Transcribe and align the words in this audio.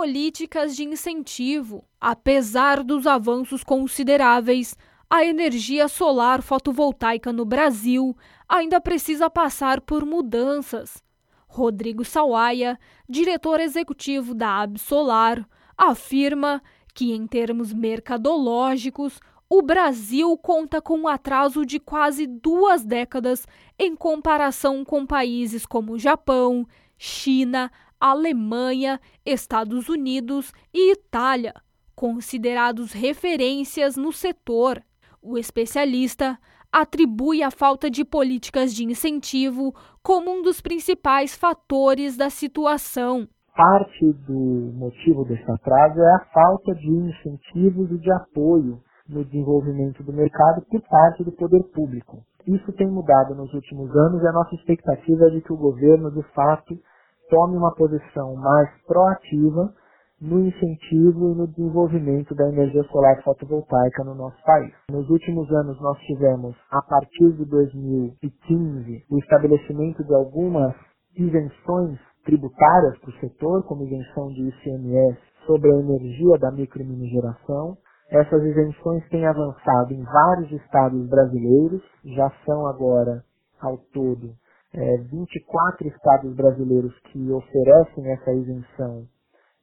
políticas 0.00 0.74
de 0.74 0.82
incentivo. 0.82 1.84
Apesar 2.00 2.82
dos 2.82 3.06
avanços 3.06 3.62
consideráveis, 3.62 4.74
a 5.10 5.26
energia 5.26 5.88
solar 5.88 6.40
fotovoltaica 6.40 7.30
no 7.34 7.44
Brasil 7.44 8.16
ainda 8.48 8.80
precisa 8.80 9.28
passar 9.28 9.78
por 9.78 10.06
mudanças. 10.06 11.04
Rodrigo 11.46 12.02
Sawaia, 12.02 12.78
diretor 13.06 13.60
executivo 13.60 14.34
da 14.34 14.62
Absolar, 14.62 15.46
afirma 15.76 16.62
que, 16.94 17.12
em 17.12 17.26
termos 17.26 17.70
mercadológicos, 17.70 19.20
o 19.50 19.60
Brasil 19.60 20.34
conta 20.38 20.80
com 20.80 21.00
um 21.00 21.08
atraso 21.08 21.66
de 21.66 21.78
quase 21.78 22.26
duas 22.26 22.86
décadas 22.86 23.46
em 23.78 23.94
comparação 23.94 24.82
com 24.82 25.04
países 25.04 25.66
como 25.66 25.98
Japão, 25.98 26.66
China, 26.96 27.70
Alemanha, 28.00 28.98
Estados 29.26 29.88
Unidos 29.90 30.52
e 30.72 30.92
Itália, 30.92 31.52
considerados 31.94 32.92
referências 32.92 33.96
no 33.96 34.10
setor. 34.10 34.82
O 35.22 35.36
especialista 35.36 36.38
atribui 36.72 37.42
a 37.42 37.50
falta 37.50 37.90
de 37.90 38.04
políticas 38.04 38.74
de 38.74 38.84
incentivo 38.84 39.74
como 40.02 40.30
um 40.30 40.42
dos 40.42 40.60
principais 40.60 41.36
fatores 41.36 42.16
da 42.16 42.30
situação. 42.30 43.28
Parte 43.54 44.12
do 44.26 44.72
motivo 44.74 45.24
desse 45.24 45.50
atraso 45.50 46.00
é 46.00 46.14
a 46.14 46.26
falta 46.32 46.74
de 46.74 46.88
incentivos 46.88 47.90
e 47.90 47.98
de 47.98 48.10
apoio 48.12 48.80
no 49.06 49.24
desenvolvimento 49.24 50.02
do 50.02 50.12
mercado 50.12 50.62
por 50.70 50.80
parte 50.82 51.24
do 51.24 51.32
poder 51.32 51.62
público. 51.74 52.22
Isso 52.46 52.72
tem 52.72 52.88
mudado 52.88 53.34
nos 53.34 53.52
últimos 53.52 53.94
anos 53.94 54.22
e 54.22 54.26
a 54.26 54.32
nossa 54.32 54.54
expectativa 54.54 55.26
é 55.26 55.30
de 55.30 55.40
que 55.42 55.52
o 55.52 55.56
governo, 55.56 56.10
de 56.10 56.22
fato, 56.32 56.78
tome 57.30 57.56
uma 57.56 57.74
posição 57.74 58.34
mais 58.34 58.68
proativa 58.86 59.72
no 60.20 60.40
incentivo 60.40 61.32
e 61.32 61.34
no 61.34 61.46
desenvolvimento 61.46 62.34
da 62.34 62.46
energia 62.48 62.82
solar 62.84 63.22
fotovoltaica 63.22 64.04
no 64.04 64.14
nosso 64.14 64.36
país. 64.44 64.74
Nos 64.90 65.08
últimos 65.08 65.50
anos 65.50 65.80
nós 65.80 65.98
tivemos, 66.00 66.54
a 66.70 66.82
partir 66.82 67.32
de 67.32 67.44
2015, 67.46 69.04
o 69.10 69.18
estabelecimento 69.18 70.04
de 70.04 70.14
algumas 70.14 70.74
isenções 71.16 71.98
tributárias 72.24 72.98
para 72.98 73.10
o 73.10 73.20
setor, 73.20 73.64
como 73.64 73.84
isenção 73.84 74.28
de 74.28 74.48
ICMS 74.48 75.18
sobre 75.46 75.72
a 75.72 75.80
energia 75.80 76.38
da 76.38 76.50
micro 76.50 76.82
e 76.82 76.84
mini 76.84 77.08
geração. 77.08 77.78
Essas 78.10 78.42
isenções 78.42 79.08
têm 79.08 79.26
avançado 79.26 79.94
em 79.94 80.02
vários 80.02 80.52
estados 80.52 81.08
brasileiros, 81.08 81.82
já 82.04 82.30
são 82.44 82.66
agora, 82.66 83.24
ao 83.60 83.78
todo, 83.92 84.34
é, 84.74 84.96
24 84.98 85.88
estados 85.88 86.34
brasileiros 86.34 86.96
que 87.12 87.30
oferecem 87.30 88.12
essa 88.12 88.32
isenção 88.32 89.06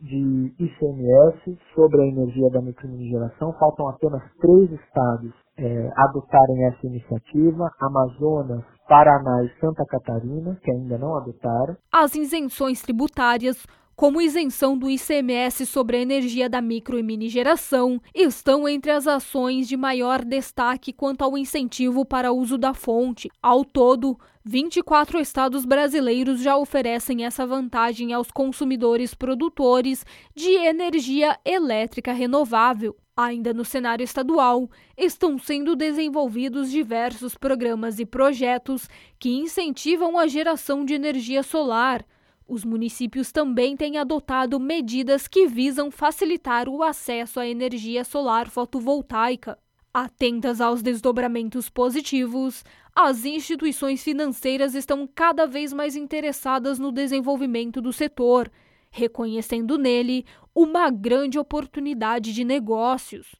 de 0.00 0.54
ICMS 0.58 1.58
sobre 1.74 2.02
a 2.02 2.06
energia 2.06 2.48
da 2.50 2.62
micromineração. 2.62 3.52
Faltam 3.58 3.88
apenas 3.88 4.22
três 4.40 4.70
estados 4.72 5.32
é, 5.56 5.90
adotarem 5.96 6.64
essa 6.66 6.86
iniciativa: 6.86 7.70
Amazonas, 7.80 8.64
Paraná 8.88 9.44
e 9.44 9.60
Santa 9.60 9.84
Catarina, 9.86 10.56
que 10.62 10.70
ainda 10.70 10.98
não 10.98 11.16
adotaram. 11.16 11.76
As 11.92 12.14
isenções 12.14 12.80
tributárias 12.82 13.66
como 13.98 14.22
isenção 14.22 14.78
do 14.78 14.88
ICMS 14.88 15.66
sobre 15.66 15.96
a 15.96 16.00
energia 16.00 16.48
da 16.48 16.62
micro 16.62 17.00
e 17.00 17.02
mini 17.02 17.28
geração, 17.28 18.00
estão 18.14 18.68
entre 18.68 18.92
as 18.92 19.08
ações 19.08 19.66
de 19.66 19.76
maior 19.76 20.24
destaque 20.24 20.92
quanto 20.92 21.24
ao 21.24 21.36
incentivo 21.36 22.04
para 22.04 22.32
uso 22.32 22.56
da 22.56 22.72
fonte. 22.72 23.28
Ao 23.42 23.64
todo, 23.64 24.16
24 24.44 25.18
estados 25.18 25.64
brasileiros 25.64 26.40
já 26.40 26.56
oferecem 26.56 27.24
essa 27.24 27.44
vantagem 27.44 28.12
aos 28.12 28.30
consumidores 28.30 29.14
produtores 29.14 30.06
de 30.32 30.52
energia 30.52 31.36
elétrica 31.44 32.12
renovável. 32.12 32.96
Ainda 33.16 33.52
no 33.52 33.64
cenário 33.64 34.04
estadual, 34.04 34.70
estão 34.96 35.36
sendo 35.40 35.74
desenvolvidos 35.74 36.70
diversos 36.70 37.34
programas 37.34 37.98
e 37.98 38.06
projetos 38.06 38.88
que 39.18 39.30
incentivam 39.30 40.16
a 40.16 40.28
geração 40.28 40.84
de 40.84 40.94
energia 40.94 41.42
solar. 41.42 42.06
Os 42.48 42.64
municípios 42.64 43.30
também 43.30 43.76
têm 43.76 43.98
adotado 43.98 44.58
medidas 44.58 45.28
que 45.28 45.46
visam 45.46 45.90
facilitar 45.90 46.66
o 46.66 46.82
acesso 46.82 47.38
à 47.38 47.46
energia 47.46 48.02
solar 48.04 48.48
fotovoltaica. 48.48 49.58
Atentas 49.92 50.58
aos 50.58 50.80
desdobramentos 50.80 51.68
positivos, 51.68 52.64
as 52.96 53.26
instituições 53.26 54.02
financeiras 54.02 54.74
estão 54.74 55.06
cada 55.06 55.46
vez 55.46 55.74
mais 55.74 55.94
interessadas 55.94 56.78
no 56.78 56.90
desenvolvimento 56.90 57.82
do 57.82 57.92
setor, 57.92 58.50
reconhecendo 58.90 59.76
nele 59.76 60.24
uma 60.54 60.88
grande 60.88 61.38
oportunidade 61.38 62.32
de 62.32 62.44
negócios. 62.44 63.34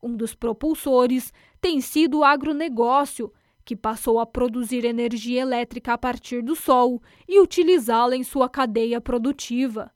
Um 0.00 0.14
dos 0.14 0.36
propulsores 0.36 1.32
tem 1.60 1.80
sido 1.80 2.18
o 2.18 2.24
agronegócio, 2.24 3.32
que 3.66 3.74
passou 3.74 4.20
a 4.20 4.24
produzir 4.24 4.84
energia 4.84 5.42
elétrica 5.42 5.94
a 5.94 5.98
partir 5.98 6.40
do 6.40 6.54
sol 6.54 7.02
e 7.26 7.40
utilizá-la 7.40 8.16
em 8.16 8.22
sua 8.22 8.48
cadeia 8.48 9.00
produtiva. 9.00 9.90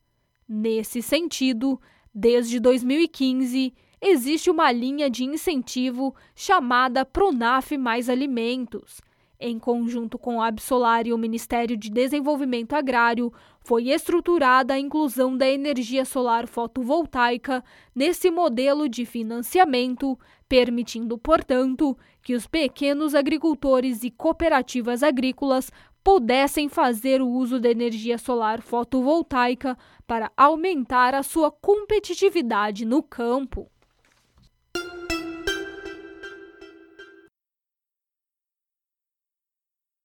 Nesse 0.47 1.01
sentido, 1.01 1.81
desde 2.13 2.59
2015, 2.59 3.73
existe 4.01 4.51
uma 4.51 4.73
linha 4.73 5.09
de 5.09 5.23
incentivo 5.23 6.13
chamada 6.35 7.05
Pronaf 7.05 7.79
Mais 7.79 8.09
Alimentos. 8.09 9.01
Em 9.43 9.59
conjunto 9.59 10.19
com 10.19 10.43
a 10.43 10.49
Absolar 10.49 11.07
e 11.07 11.15
o 11.15 11.19
Ministério 11.19 11.75
de 11.75 11.89
Desenvolvimento 11.89 12.75
Agrário, 12.75 13.33
foi 13.61 13.89
estruturada 13.89 14.75
a 14.75 14.79
inclusão 14.79 15.35
da 15.35 15.49
energia 15.49 16.05
solar 16.05 16.47
fotovoltaica 16.47 17.65
nesse 17.95 18.31
modelo 18.31 18.87
de 18.87 19.07
financiamento, 19.07 20.19
permitindo, 20.47 21.17
portanto, 21.17 21.97
que 22.23 22.35
os 22.35 22.47
pequenos 22.47 23.15
agricultores 23.15 24.05
e 24.05 24.11
cooperativas 24.11 25.03
agrícolas 25.03 25.73
pudessem 26.05 26.69
fazer 26.69 27.23
o 27.23 27.29
uso 27.29 27.59
da 27.59 27.71
energia 27.71 28.19
solar 28.19 28.61
fotovoltaica 28.61 29.75
para 30.07 30.31
aumentar 30.37 31.15
a 31.15 31.23
sua 31.23 31.51
competitividade 31.51 32.85
no 32.85 33.03
campo. 33.03 33.71